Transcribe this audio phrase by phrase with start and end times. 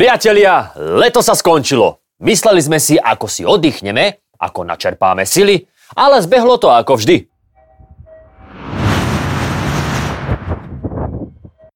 [0.00, 2.00] Priatelia, leto sa skončilo.
[2.24, 5.60] Mysleli sme si, ako si oddychneme, ako načerpáme sily,
[5.92, 7.28] ale zbehlo to ako vždy.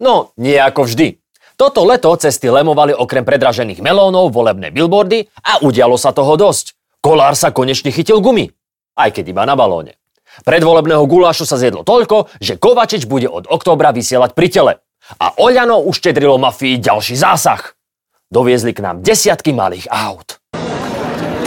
[0.00, 1.20] No, nie ako vždy.
[1.60, 6.80] Toto leto cesty lemovali okrem predražených melónov volebné billboardy a udialo sa toho dosť.
[7.04, 8.48] Kolár sa konečne chytil gumy,
[8.96, 10.00] aj keď iba na balóne.
[10.48, 14.72] Predvolebného gulášu sa zjedlo toľko, že Kovačič bude od októbra vysielať pri tele.
[15.20, 17.76] A Oľano uštedrilo mafii ďalší zásah.
[18.34, 20.42] Doviezli k nám desiatky malých aut.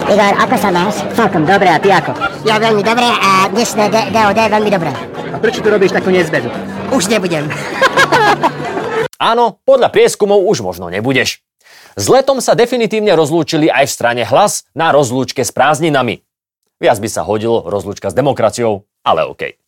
[0.07, 1.03] Igor, ako sa máš?
[1.19, 2.15] Celkom dobre, a ty ako?
[2.47, 4.95] Ja veľmi dobre a dnešné D- DOD veľmi dobré.
[5.27, 6.47] A prečo tu robíš takú nezbedu?
[6.95, 7.51] Už nebudem.
[9.19, 11.43] Áno, podľa prieskumov už možno nebudeš.
[11.99, 16.23] S letom sa definitívne rozlúčili aj v strane hlas na rozlúčke s prázdninami.
[16.79, 19.59] Viac by sa hodilo rozlúčka s demokraciou, ale OK.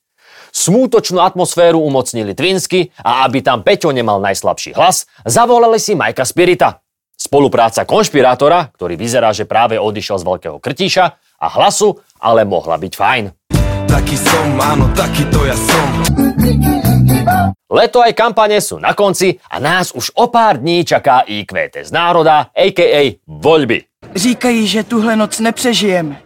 [0.55, 6.79] Smútočnú atmosféru umocnili Twinsky a aby tam Peťo nemal najslabší hlas, zavolali si Majka Spirita.
[7.19, 12.93] Spolupráca konšpirátora, ktorý vyzerá, že práve odišiel z veľkého krtíša a hlasu, ale mohla byť
[12.95, 13.23] fajn.
[13.91, 15.87] Taký som, áno, taký to ja som.
[17.67, 21.91] Leto aj kampane sú na konci a nás už o pár dní čaká IQ z
[21.91, 23.19] národa, a.k.a.
[23.27, 23.83] voľby.
[24.15, 26.21] Říkají, že tuhle noc nepřežijeme.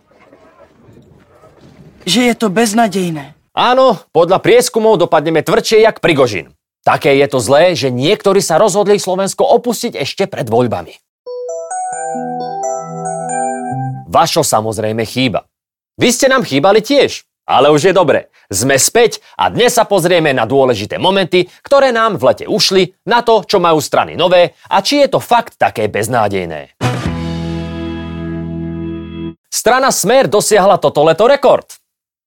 [2.05, 3.33] Že je to beznadějné.
[3.53, 6.53] Áno, podľa prieskumov dopadneme tvrdšie jak Prigožin.
[6.83, 10.91] Také je to zlé, že niektorí sa rozhodli Slovensko opustiť ešte pred voľbami.
[14.11, 15.47] Vašo samozrejme chýba.
[15.95, 18.27] Vy ste nám chýbali tiež, ale už je dobre.
[18.51, 23.23] Sme späť a dnes sa pozrieme na dôležité momenty, ktoré nám v lete ušli, na
[23.23, 26.75] to, čo majú strany nové a či je to fakt také beznádejné.
[29.47, 31.82] Strana Smer dosiahla toto leto rekord.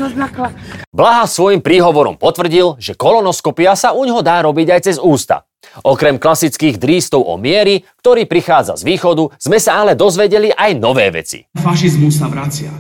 [0.96, 5.44] Blaha svojim príhovorom potvrdil, že kolonoskopia sa u ňoho dá robiť aj cez ústa.
[5.84, 11.12] Okrem klasických drístov o miery, ktorý prichádza z východu, sme sa ale dozvedeli aj nové
[11.12, 11.44] veci.
[11.60, 12.72] Fašizmus sa vracia.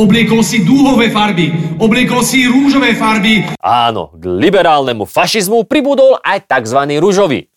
[0.00, 3.44] Obliekol si dúhové farby, obliekol si rúžové farby.
[3.60, 6.80] Áno, k liberálnemu fašizmu pribudol aj tzv.
[6.96, 7.52] rúžový.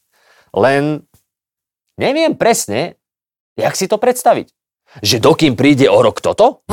[0.52, 1.08] Len
[1.96, 3.00] neviem presne,
[3.56, 4.52] jak si to predstaviť.
[5.00, 6.68] Že dokým príde o rok toto?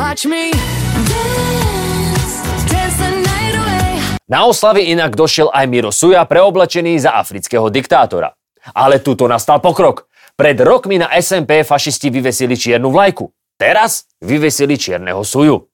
[4.30, 8.30] Na oslavy inak došiel aj Miro Suja preoblečený za afrického diktátora.
[8.78, 10.06] Ale tuto nastal pokrok.
[10.38, 13.26] Pred rokmi na SMP fašisti vyvesili čiernu vlajku.
[13.58, 15.66] Teraz vyvesili čierneho Suju.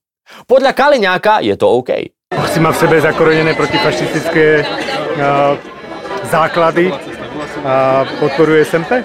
[0.48, 2.16] Podľa Kaliňáka je to OK.
[2.32, 5.60] Asi má v sebe zakorenené protifašistické uh,
[6.32, 6.96] základy
[7.60, 9.04] a podporuje SMP?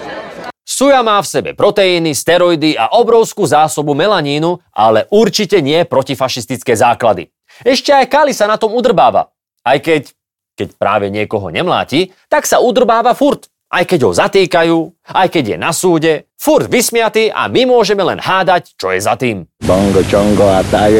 [0.63, 7.27] Suja má v sebe proteíny, steroidy a obrovskú zásobu melanínu, ale určite nie protifašistické základy.
[7.67, 9.27] Ešte aj Kali sa na tom udrbáva.
[9.61, 10.09] Aj keď,
[10.57, 13.45] keď práve niekoho nemláti, tak sa udrbáva furt.
[13.71, 14.77] Aj keď ho zatýkajú,
[15.15, 19.15] aj keď je na súde, furt vysmiatý a my môžeme len hádať, čo je za
[19.15, 19.47] tým.
[19.63, 20.91] Bongo, čongo a tak,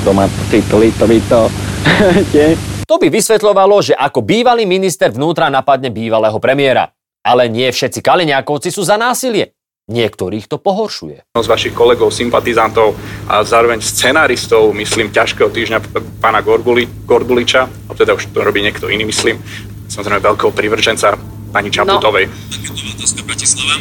[0.00, 1.40] to má tito, lito, lito.
[2.84, 6.92] To by vysvetľovalo, že ako bývalý minister vnútra napadne bývalého premiéra.
[7.24, 9.56] Ale nie všetci Kaliňákovci sú za násilie.
[9.88, 11.32] Niektorých to pohoršuje.
[11.32, 15.78] z vašich kolegov, sympatizantov a zároveň scenáristov, myslím, ťažkého týždňa
[16.20, 19.40] pána Gorguli, Gorduliča, a teda už to robí niekto iný, myslím,
[19.88, 21.16] samozrejme veľkého privrženca
[21.52, 22.28] pani Čaputovej.
[23.24, 23.80] Bratislava.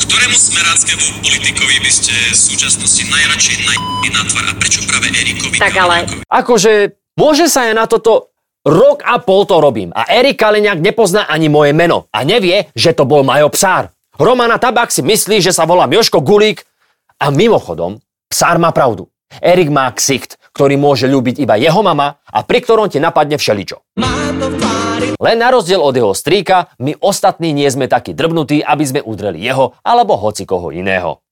[0.00, 5.60] Ktorému smeráckému politikovi by ste v súčasnosti najradšej najeli na tvar a prečo práve Erikovi?
[5.60, 6.08] Tak ale...
[6.26, 8.32] Akože, môže sa ja na toto...
[8.60, 12.92] Rok a pol to robím a Erik Kaliňák nepozná ani moje meno a nevie, že
[12.92, 13.88] to bol Majo Psár.
[14.20, 16.68] Romana Tabak si myslí, že sa volá Joško Gulík
[17.16, 17.96] a mimochodom,
[18.30, 19.10] Psár má pravdu.
[19.42, 23.98] Erik má ksicht, ktorý môže ľúbiť iba jeho mama a pri ktorom ti napadne všeličo.
[25.18, 29.42] Len na rozdiel od jeho strýka, my ostatní nie sme takí drbnutí, aby sme udreli
[29.42, 31.26] jeho alebo hoci koho iného.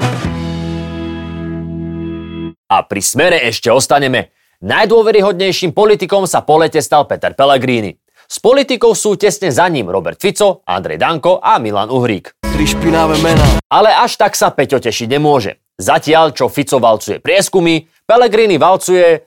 [2.66, 4.34] A pri smere ešte ostaneme.
[4.66, 7.94] Najdôveryhodnejším politikom sa po lete stal Peter Pellegrini.
[8.26, 12.34] S politikou sú tesne za ním Robert Fico, Andrej Danko a Milan Uhrík.
[12.42, 13.62] Tri špinavé mená.
[13.70, 15.62] Ale až tak sa Peťo tešiť nemôže.
[15.78, 19.22] Zatiaľ, čo Fico valcuje prieskumy, Pellegrini valcuje...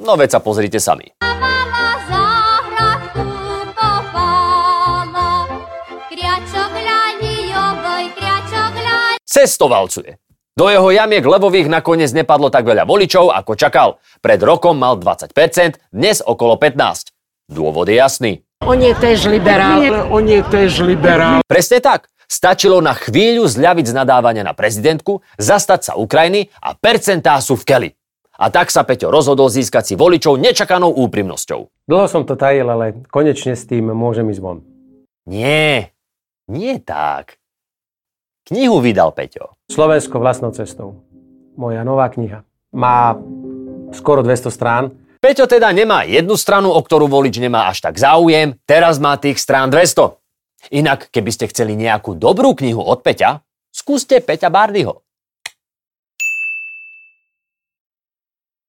[0.00, 1.12] No veď sa pozrite sami.
[9.28, 10.16] Cesto valcuje.
[10.56, 14.00] Do jeho jamiek levových nakoniec nepadlo tak veľa voličov, ako čakal.
[14.24, 17.12] Pred rokom mal 20%, dnes okolo 15%.
[17.52, 18.32] Dôvod je jasný.
[18.64, 20.08] On je tež liberál.
[20.08, 21.44] On je tež liberál.
[21.44, 22.08] Presne tak.
[22.26, 27.64] Stačilo na chvíľu zľaviť z nadávania na prezidentku, zastať sa Ukrajiny a percentá sú v
[27.66, 27.90] keli.
[28.36, 31.88] A tak sa Peťo rozhodol získať si voličov nečakanou úprimnosťou.
[31.88, 34.60] Dlho som to tajil, ale konečne s tým môžem ísť von.
[35.24, 35.96] Nie,
[36.44, 37.40] nie tak.
[38.46, 39.56] Knihu vydal Peťo.
[39.72, 41.00] Slovensko vlastnou cestou.
[41.56, 42.44] Moja nová kniha.
[42.76, 43.16] Má
[43.96, 44.84] skoro 200 strán.
[45.18, 49.40] Peťo teda nemá jednu stranu, o ktorú volič nemá až tak záujem, teraz má tých
[49.40, 50.25] strán 200.
[50.74, 55.06] Inak, keby ste chceli nejakú dobrú knihu od Peťa, skúste Peťa Bardyho.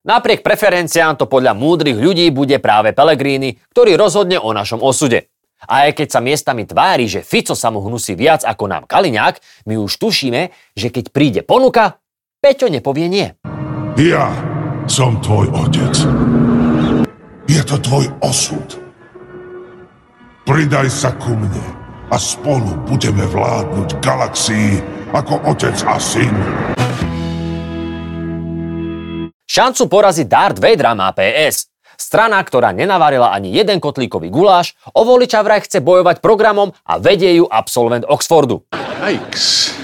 [0.08, 5.28] Napriek preferenciám to podľa múdrych ľudí bude práve Pellegrini, ktorý rozhodne o našom osude.
[5.68, 9.68] A aj keď sa miestami tvári, že Fico sa mu hnusí viac ako nám Kaliňák,
[9.68, 12.00] my už tušíme, že keď príde ponuka,
[12.40, 13.36] Peťo nepovie nie.
[14.00, 14.32] Ja
[14.88, 15.92] som tvoj otec.
[17.50, 18.87] Je to tvoj osud.
[20.48, 21.60] Pridaj sa ku mne
[22.08, 24.80] a spolu budeme vládnuť galaxii
[25.12, 26.32] ako otec a syn.
[29.44, 31.68] Šancu poraziť Darth Vadera má PS.
[32.00, 37.44] Strana, ktorá nenavarila ani jeden kotlíkový guláš, o voliča vraj chce bojovať programom a vedie
[37.44, 38.64] ju absolvent Oxfordu.
[39.04, 39.76] Yikes.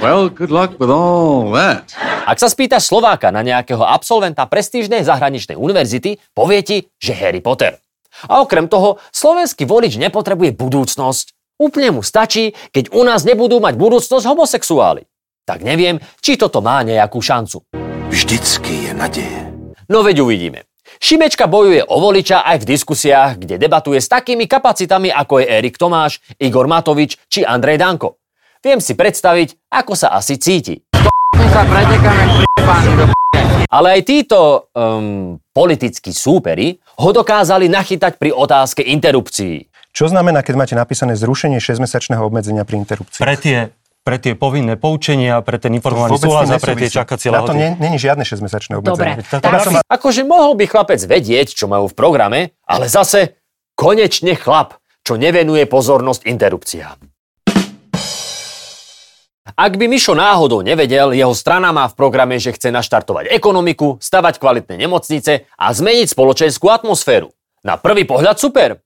[0.00, 1.92] Well, good luck with all that.
[2.24, 7.76] Ak sa spýtaš Slováka na nejakého absolventa prestížnej zahraničnej univerzity, povie ti, že Harry Potter.
[8.24, 11.36] A okrem toho, slovenský volič nepotrebuje budúcnosť.
[11.60, 15.04] Úplne mu stačí, keď u nás nebudú mať budúcnosť homosexuáli.
[15.44, 17.62] Tak neviem, či toto má nejakú šancu.
[18.08, 19.40] Vždycky je nadeje.
[19.86, 20.66] No veď uvidíme.
[20.96, 25.76] Šimečka bojuje o voliča aj v diskusiách, kde debatuje s takými kapacitami, ako je Erik
[25.76, 28.18] Tomáš, Igor Matovič či Andrej Danko.
[28.64, 30.80] Viem si predstaviť, ako sa asi cíti.
[33.66, 39.68] Ale aj títo um, politickí súperi ho dokázali nachytať pri otázke interrupcií.
[39.90, 43.16] Čo znamená, keď máte napísané zrušenie 6-mesačného obmedzenia pri interrupcii?
[43.16, 43.72] Pre tie,
[44.04, 47.80] pre tie povinné poučenia, pre ten informovaný súhlas a pre tie čakacie Na to lehoty.
[47.80, 49.24] není žiadne 6-mesačné obmedzenie.
[49.24, 53.40] Dobre, má- Akože mohol by chlapec vedieť, čo majú v programe, ale zase
[53.72, 56.96] konečne chlap, čo nevenuje pozornosť interrupciám.
[59.56, 64.36] Ak by Mišo náhodou nevedel, jeho strana má v programe, že chce naštartovať ekonomiku, stavať
[64.36, 67.32] kvalitné nemocnice a zmeniť spoločenskú atmosféru.
[67.64, 68.84] Na prvý pohľad super.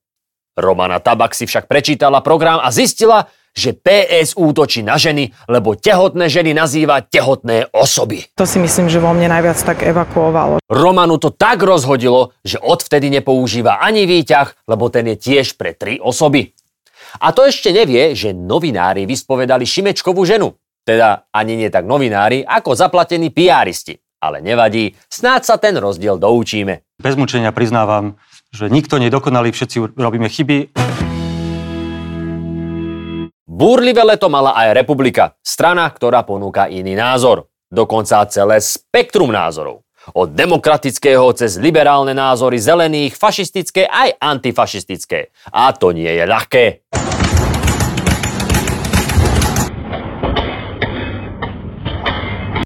[0.54, 6.30] Romana Tabak si však prečítala program a zistila, že PS útočí na ženy, lebo tehotné
[6.30, 8.30] ženy nazýva tehotné osoby.
[8.38, 10.62] To si myslím, že vo mne najviac tak evakuovalo.
[10.70, 15.98] Romanu to tak rozhodilo, že odvtedy nepoužíva ani výťah, lebo ten je tiež pre tri
[15.98, 16.54] osoby.
[17.18, 20.54] A to ešte nevie, že novinári vyspovedali Šimečkovú ženu.
[20.86, 23.98] Teda ani nie tak novinári, ako zaplatení piaristi.
[24.20, 26.84] Ale nevadí, snáď sa ten rozdiel doučíme.
[27.00, 28.20] Bez mučenia priznávam,
[28.52, 30.76] že nikto nie je dokonalý, všetci robíme chyby.
[33.48, 37.48] Búrlivé leto mala aj Republika, strana, ktorá ponúka iný názor.
[37.68, 39.84] Dokonca celé spektrum názorov.
[40.16, 45.28] Od demokratického cez liberálne názory zelených, fašistické aj antifašistické.
[45.52, 46.64] A to nie je ľahké.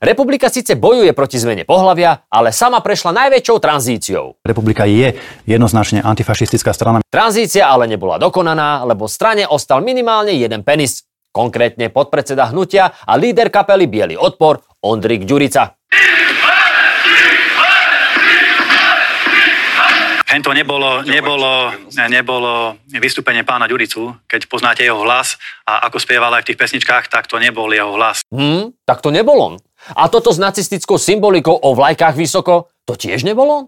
[0.04, 4.36] Republika síce bojuje proti zmene pohlavia, ale sama prešla najväčšou tranzíciou.
[4.44, 5.16] Republika je
[5.48, 7.00] jednoznačne antifašistická strana.
[7.08, 11.08] Tranzícia ale nebola dokonaná, lebo strane ostal minimálne jeden penis.
[11.32, 15.72] Konkrétne podpredseda hnutia a líder kapely Bielý odpor Ondrik Ďurica.
[20.34, 21.70] Hento nebolo, nebolo,
[22.10, 27.06] nebolo vystúpenie pána Ďuricu, keď poznáte jeho hlas a ako spieval aj v tých pesničkách,
[27.06, 28.26] tak to nebol jeho hlas.
[28.34, 29.54] Hm, tak to nebol on.
[29.94, 33.64] A toto s nacistickou symbolikou o vlajkách vysoko, to tiež nebol on?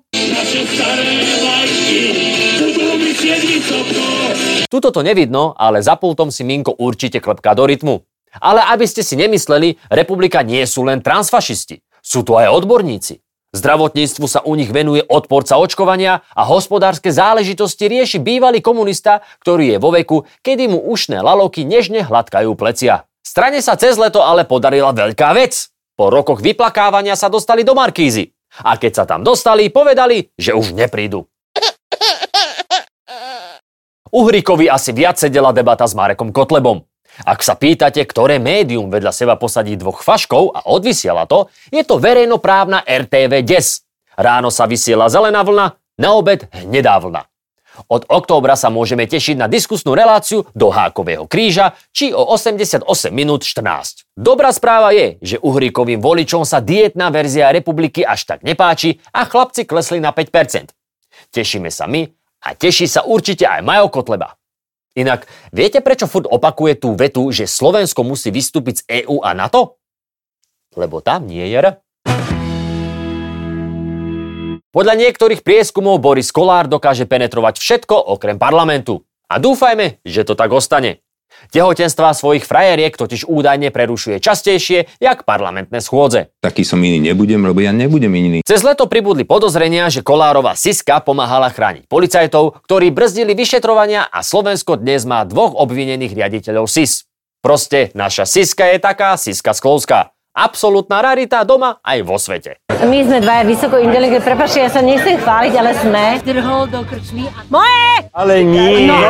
[4.67, 8.03] Tuto to nevidno, ale za pultom si Minko určite klepká do rytmu.
[8.43, 11.79] Ale aby ste si nemysleli, republika nie sú len transfašisti.
[12.03, 13.23] Sú tu aj odborníci.
[13.57, 19.79] Zdravotníctvu sa u nich venuje odporca očkovania a hospodárske záležitosti rieši bývalý komunista, ktorý je
[19.81, 23.09] vo veku, kedy mu ušné laloky nežne hladkajú plecia.
[23.25, 25.73] Strane sa cez leto ale podarila veľká vec.
[25.97, 28.37] Po rokoch vyplakávania sa dostali do Markízy.
[28.61, 31.25] A keď sa tam dostali, povedali, že už neprídu.
[34.13, 36.85] Uhrikovi asi viac sedela debata s Marekom Kotlebom.
[37.25, 41.97] Ak sa pýtate, ktoré médium vedľa seba posadí dvoch faškov a odvysiela to, je to
[41.97, 43.87] verejnoprávna RTV DES.
[44.21, 47.25] Ráno sa vysiela zelená vlna, na obed hnedá vlna.
[47.93, 53.45] Od októbra sa môžeme tešiť na diskusnú reláciu do Hákového kríža či o 88 minút
[53.45, 54.09] 14.
[54.17, 59.69] Dobrá správa je, že Uhríkovým voličom sa dietná verzia republiky až tak nepáči a chlapci
[59.69, 60.73] klesli na 5%.
[61.33, 62.09] Tešíme sa my
[62.49, 64.33] a teší sa určite aj Majo Kotleba.
[64.97, 69.77] Inak, viete prečo furt opakuje tú vetu, že Slovensko musí vystúpiť z EÚ a NATO?
[70.73, 71.61] Lebo tam nie je.
[74.73, 79.05] Podľa niektorých prieskumov Boris Kolár dokáže penetrovať všetko okrem parlamentu.
[79.29, 81.06] A dúfajme, že to tak ostane.
[81.53, 86.35] Tehotenstvá svojich frajeriek totiž údajne prerušuje častejšie, jak parlamentné schôdze.
[86.43, 88.39] Taký som iný nebudem, lebo ja nebudem iný.
[88.43, 94.79] Cez leto pribudli podozrenia, že Kolárova Siska pomáhala chrániť policajtov, ktorí brzdili vyšetrovania a Slovensko
[94.81, 97.07] dnes má dvoch obvinených riaditeľov SIS.
[97.45, 100.11] Proste naša Siska je taká Siska Sklovská.
[100.37, 102.61] Absolutná rarita doma aj vo svete.
[102.77, 106.05] My sme dvaja vysoko inteligentní, prepáčte, ja sa nechcem chváliť, ale sme.
[106.21, 107.25] Drhol do krčmy.
[107.49, 108.13] Moje!
[108.13, 108.85] Ale nie.
[108.85, 109.01] No,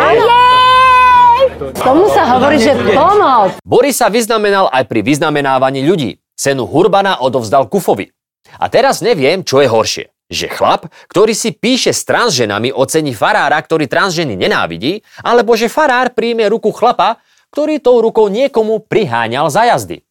[1.57, 3.57] Tomu sa hovorí, že pomoc.
[3.65, 6.21] Boris sa vyznamenal aj pri vyznamenávaní ľudí.
[6.37, 8.13] Cenu Hurbana odovzdal Kufovi.
[8.61, 10.05] A teraz neviem, čo je horšie.
[10.27, 16.13] Že chlap, ktorý si píše s transženami, ocení farára, ktorý transženy nenávidí, alebo že farár
[16.13, 17.23] príjme ruku chlapa,
[17.55, 20.03] ktorý tou rukou niekomu priháňal za jazdy.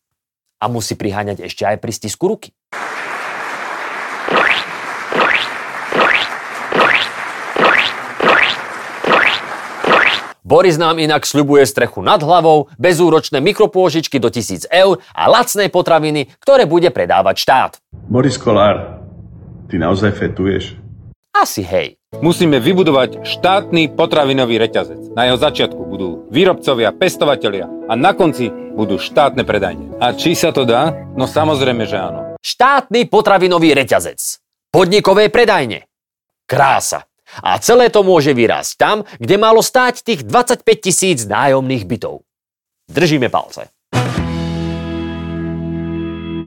[0.57, 2.55] A musí priháňať ešte aj pri stisku ruky.
[10.45, 16.29] Boris nám inak sľubuje strechu nad hlavou, bezúročné mikropôžičky do 1000 eur a lacné potraviny,
[16.37, 17.71] ktoré bude predávať štát.
[18.05, 19.01] Boris Kolár,
[19.65, 20.77] ty naozaj fetuješ?
[21.33, 21.97] Asi hej.
[22.21, 25.17] Musíme vybudovať štátny potravinový reťazec.
[25.17, 29.97] Na jeho začiatku budú výrobcovia, pestovatelia a na konci budú štátne predajne.
[29.97, 30.93] A či sa to dá?
[31.17, 32.37] No samozrejme, že áno.
[32.45, 34.21] Štátny potravinový reťazec.
[34.69, 35.89] Podnikové predajne.
[36.45, 37.09] Krása.
[37.43, 42.23] A celé to môže vyrásť tam, kde malo stáť tých 25 tisíc nájomných bytov.
[42.85, 43.71] Držíme palce.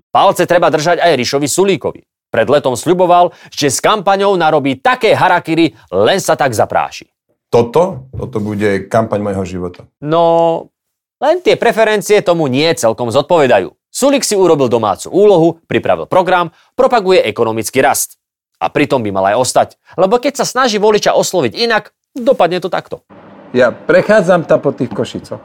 [0.09, 2.01] Palce treba držať aj Rišovi Sulíkovi.
[2.29, 7.09] Pred letom sľuboval, že s kampaňou narobí také harakiri, len sa tak zapráši.
[7.49, 8.13] Toto?
[8.13, 9.89] Toto bude kampaň mojho života.
[10.05, 10.69] No,
[11.17, 13.73] len tie preferencie tomu nie celkom zodpovedajú.
[13.89, 18.18] Sulik si urobil domácu úlohu, pripravil program, propaguje ekonomický rast.
[18.59, 19.69] A pritom by mal aj ostať.
[19.95, 23.07] Lebo keď sa snaží voliča osloviť inak, dopadne to takto.
[23.55, 25.41] Ja prechádzam tam po tých Košicoch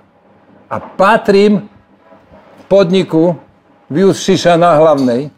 [0.73, 1.69] a patrím
[2.65, 3.37] podniku
[3.87, 5.29] Vius Šiša na hlavnej,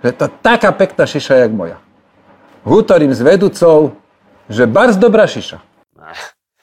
[0.00, 1.76] že to taká pekná šiša, jak moja.
[2.64, 3.96] Hútorím s vedúcou,
[4.48, 5.60] že bars dobrá šiša.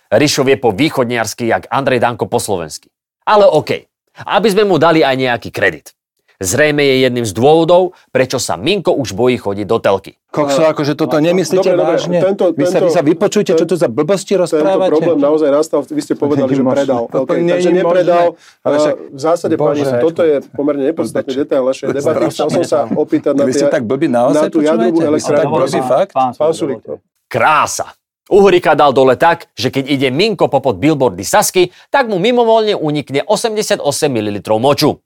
[0.09, 2.89] Rišov je po východniarsky, jak Andrej Danko po slovensky.
[3.27, 3.85] Ale OK,
[4.23, 5.96] aby sme mu dali aj nejaký kredit.
[6.37, 10.21] Zrejme je jedným z dôvodov, prečo sa Minko už bojí chodiť do telky.
[10.29, 12.17] Kokso, akože toto nemyslíte dobre, dobre, vážne?
[12.21, 14.93] tento- vy, sa, vy tento- sa vypočujte, čo tu za blbosti Tento rozprávate?
[14.93, 17.09] problém naozaj nastal, vy ste povedali, že predal.
[17.17, 18.25] Okay, nie takže nepredal.
[18.61, 19.97] Ale však- v zásade, pani, Bože.
[19.97, 22.23] toto je pomerne nepodstatný detail našej debaty.
[22.29, 26.13] Chcel som sa opýtať na, tie- tak blbí naozaj, na tú jadrovú blbý fakt?
[26.13, 26.85] Pán Sulik.
[27.25, 27.97] Krása.
[28.29, 33.25] Uhrika dal dole tak, že keď ide Minko popod billboardy Sasky, tak mu mimovoľne unikne
[33.25, 34.99] 88 ml moču.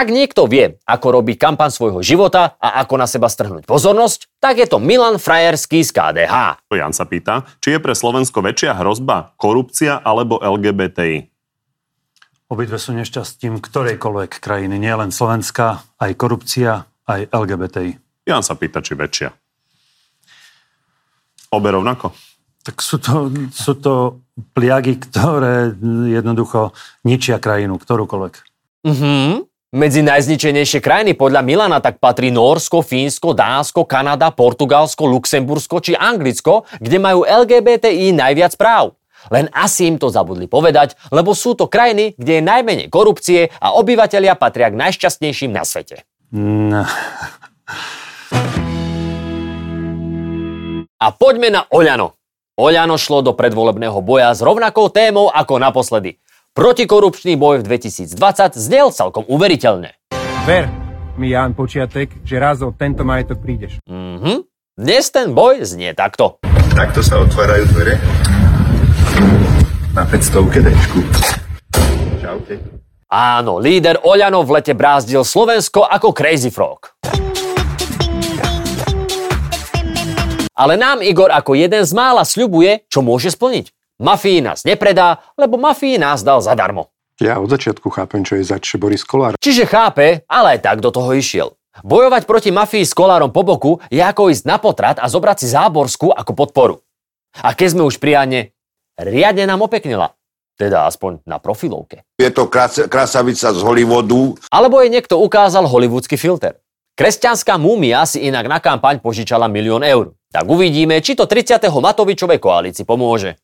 [0.00, 4.56] Ak niekto vie, ako robí kampan svojho života a ako na seba strhnúť pozornosť, tak
[4.56, 6.64] je to Milan Frajerský z KDH.
[6.72, 11.28] Jan sa pýta, či je pre Slovensko väčšia hrozba korupcia alebo LGBTI?
[12.48, 18.24] Obidve sú nešťastím ktorejkoľvek krajiny, nielen Slovenska, aj korupcia, aj LGBTI.
[18.24, 19.36] Jan sa pýta, či väčšia.
[21.52, 22.16] Obe rovnako?
[22.64, 24.24] Tak sú to, sú to
[24.56, 25.76] pliagy, ktoré
[26.08, 26.72] jednoducho
[27.04, 28.34] ničia krajinu, ktorúkoľvek.
[28.88, 29.49] Mhm.
[29.70, 36.66] Medzi najzničenejšie krajiny podľa Milana tak patrí Norsko, Fínsko, Dánsko, Kanada, Portugalsko, Luxembursko či Anglicko,
[36.82, 38.98] kde majú LGBTI najviac práv.
[39.30, 43.78] Len asi im to zabudli povedať, lebo sú to krajiny, kde je najmenej korupcie a
[43.78, 46.02] obyvateľia patria k najšťastnejším na svete.
[46.34, 46.82] No.
[50.98, 52.18] A poďme na Oľano.
[52.58, 56.18] Oľano šlo do predvolebného boja s rovnakou témou ako naposledy.
[56.50, 59.94] Protikorupčný boj v 2020 znel celkom uveriteľne.
[60.42, 60.66] Ver
[61.14, 63.78] mi, Ján Počiatek, že raz o tento majetok prídeš.
[63.86, 64.50] Mhm.
[64.74, 66.42] Dnes ten boj znie takto.
[66.74, 68.02] Takto sa otvárajú dvere.
[69.94, 70.98] Na 500 kedečku.
[72.18, 72.58] Čaute.
[73.06, 76.98] Áno, líder Oľano v lete brázdil Slovensko ako Crazy Frog.
[80.58, 83.70] Ale nám Igor ako jeden z mála sľubuje, čo môže splniť.
[84.00, 86.88] Mafii nás nepredá, lebo mafii nás dal zadarmo.
[87.20, 89.36] Ja od začiatku chápem, čo je zač Boris Kolár.
[89.36, 91.52] Čiže chápe, ale aj tak do toho išiel.
[91.84, 95.46] Bojovať proti mafii s kolárom po boku je ako ísť na potrat a zobrať si
[95.52, 96.76] záborsku ako podporu.
[97.44, 98.40] A keď sme už pri Anne,
[98.96, 100.16] riadne nám opeknila.
[100.56, 102.04] Teda aspoň na profilovke.
[102.16, 104.40] Je to krás- krasavica z Hollywoodu.
[104.48, 106.56] Alebo jej niekto ukázal hollywoodsky filter.
[106.96, 110.16] Kresťanská múmia si inak na kampaň požičala milión eur.
[110.32, 111.64] Tak uvidíme, či to 30.
[111.68, 113.40] Matovičovej koalícii pomôže.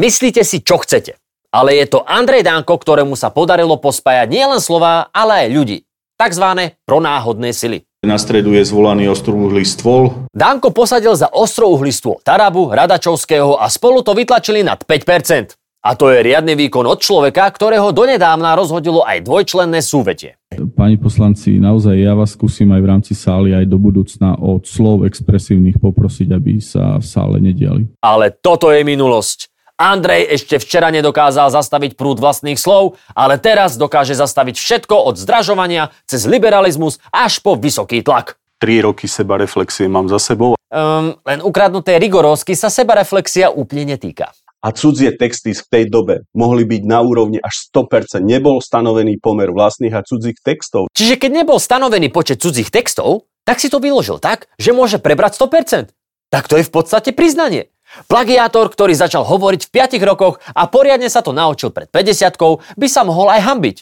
[0.00, 1.20] Myslíte si, čo chcete.
[1.52, 5.78] Ale je to Andrej Danko, ktorému sa podarilo pospájať nielen slova, ale aj ľudí.
[6.16, 7.84] Takzvané pronáhodné sily.
[8.00, 10.24] Na stredu je zvolaný ostrúhly stôl.
[10.32, 15.52] Danko posadil za ostrouhly stôl Tarabu, Radačovského a spolu to vytlačili nad 5%.
[15.84, 20.40] A to je riadny výkon od človeka, ktorého donedávna rozhodilo aj dvojčlenné súvetie.
[20.76, 25.04] Páni poslanci, naozaj ja vás skúsim aj v rámci sály aj do budúcna od slov
[25.04, 27.84] expresívnych poprosiť, aby sa v sále nediali.
[28.00, 29.49] Ale toto je minulosť.
[29.80, 35.88] Andrej ešte včera nedokázal zastaviť prúd vlastných slov, ale teraz dokáže zastaviť všetko od zdražovania
[36.04, 38.36] cez liberalizmus až po vysoký tlak.
[38.60, 40.52] Tri roky sebareflexie mám za sebou.
[40.68, 44.36] Um, len ukradnuté rigorovsky sa sebareflexia úplne netýka.
[44.60, 48.20] A cudzie texty v tej dobe mohli byť na úrovni až 100%.
[48.20, 50.92] Nebol stanovený pomer vlastných a cudzích textov.
[50.92, 55.40] Čiže keď nebol stanovený počet cudzích textov, tak si to vyložil tak, že môže prebrať
[55.40, 55.96] 100%.
[56.28, 57.72] Tak to je v podstate priznanie.
[58.06, 62.86] Plagiátor, ktorý začal hovoriť v 5 rokoch a poriadne sa to naučil pred 50 by
[62.86, 63.76] sa mohol aj hambiť.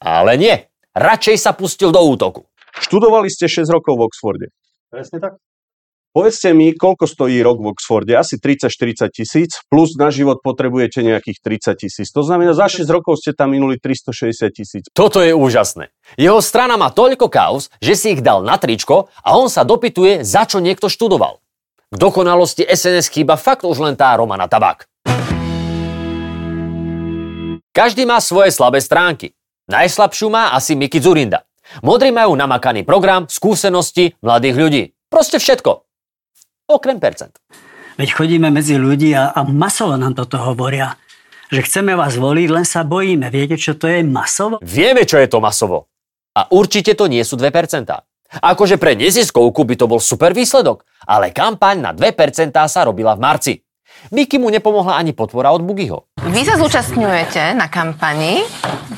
[0.00, 0.56] Ale nie.
[0.96, 2.48] Radšej sa pustil do útoku.
[2.80, 4.46] Študovali ste 6 rokov v Oxforde.
[4.90, 5.32] Presne tak.
[6.10, 8.18] Povedzte mi, koľko stojí rok v Oxforde?
[8.18, 12.10] Asi 30-40 tisíc, plus na život potrebujete nejakých 30 tisíc.
[12.10, 14.84] To znamená, za 6 rokov ste tam minuli 360 tisíc.
[14.90, 15.94] Toto je úžasné.
[16.18, 20.26] Jeho strana má toľko kauz, že si ich dal na tričko a on sa dopytuje,
[20.26, 21.38] za čo niekto študoval.
[21.90, 24.86] K dokonalosti SNS chýba fakt už len tá Romana Tabák.
[27.74, 29.34] Každý má svoje slabé stránky.
[29.66, 31.42] Najslabšiu má asi Miki Zurinda.
[31.82, 34.82] Modrí majú namakaný program, skúsenosti mladých ľudí.
[35.10, 35.82] Proste všetko.
[36.70, 37.34] Okrem percent.
[37.98, 40.94] Veď chodíme medzi ľudí a, a masovo nám toto hovoria.
[41.50, 43.26] Že chceme vás voliť, len sa bojíme.
[43.34, 44.62] Viete, čo to je masovo?
[44.62, 45.90] Vieme, čo je to masovo.
[46.38, 47.50] A určite to nie sú 2%.
[48.38, 53.20] Akože pre neziskovku by to bol super výsledok, ale kampaň na 2% sa robila v
[53.20, 53.54] marci.
[54.08, 56.08] Miki mu nepomohla ani podpora od Bugiho.
[56.24, 58.46] Vy sa zúčastňujete na kampani.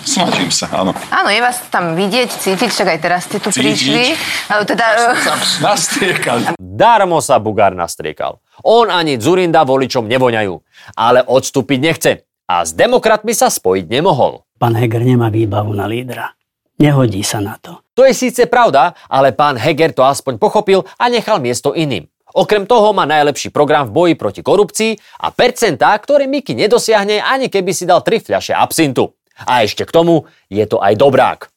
[0.05, 0.95] Snažím sa, áno.
[1.11, 3.63] Áno, je vás tam vidieť, cítiť, však aj teraz ste tu Cítiť?
[3.67, 4.05] prišli.
[4.47, 5.17] Ale Teda,
[5.59, 6.55] Nastriekal.
[6.61, 8.39] Darmo sa Bugár nastriekal.
[8.63, 10.55] On ani Zurinda voličom nevoňajú.
[10.95, 12.13] Ale odstúpiť nechce.
[12.47, 14.45] A s demokratmi sa spojiť nemohol.
[14.61, 16.37] Pán Heger nemá výbavu na lídra.
[16.81, 17.85] Nehodí sa na to.
[17.93, 22.09] To je síce pravda, ale pán Heger to aspoň pochopil a nechal miesto iným.
[22.33, 27.53] Okrem toho má najlepší program v boji proti korupcii a percentá, ktoré Miky nedosiahne ani
[27.53, 29.13] keby si dal tri fľaše absintu.
[29.45, 31.53] A ešte k tomu je to aj dobrák.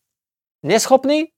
[0.68, 1.32] Neschopný,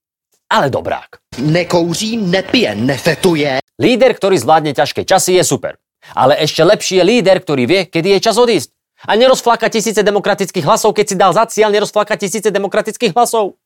[0.50, 1.38] ale dobrák.
[1.38, 3.60] Nekouří, nepije, nefetuje.
[3.78, 5.78] Líder, ktorý zvládne ťažké časy, je super.
[6.18, 8.74] Ale ešte lepší je líder, ktorý vie, kedy je čas odísť.
[9.06, 13.62] A nerozflaka tisíce demokratických hlasov, keď si dal za cieľ nerozflaka tisíce demokratických hlasov.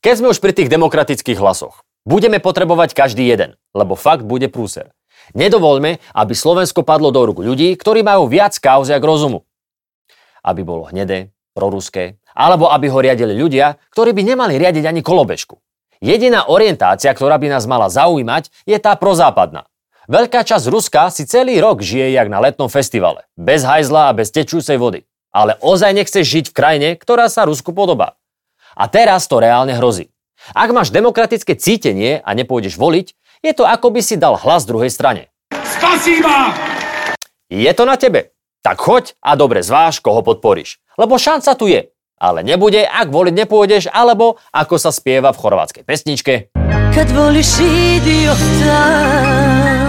[0.00, 4.96] Keď sme už pri tých demokratických hlasoch, budeme potrebovať každý jeden, lebo fakt bude prúser.
[5.36, 9.44] Nedovoľme, aby Slovensko padlo do rúk ľudí, ktorí majú viac kauz jak rozumu.
[10.40, 15.60] Aby bolo hnedé, proruské, alebo aby ho riadili ľudia, ktorí by nemali riadiť ani kolobežku.
[15.98, 19.66] Jediná orientácia, ktorá by nás mala zaujímať, je tá prozápadná.
[20.08, 23.28] Veľká časť Ruska si celý rok žije jak na letnom festivale.
[23.36, 25.04] Bez hajzla a bez tečúcej vody.
[25.36, 28.16] Ale ozaj nechceš žiť v krajine, ktorá sa Rusku podobá.
[28.72, 30.08] A teraz to reálne hrozí.
[30.56, 33.12] Ak máš demokratické cítenie a nepôjdeš voliť,
[33.44, 35.28] je to ako by si dal hlas druhej strane.
[35.52, 36.56] Spasíva!
[37.52, 38.32] Je to na tebe.
[38.64, 40.80] Tak choď a dobre zváž, koho podporíš.
[40.96, 41.92] Lebo šanca tu je.
[42.16, 46.34] Ale nebude, ak voliť nepôjdeš, alebo ako sa spieva v chorvátskej pesničke.
[46.96, 49.87] Kad voliš idi od tam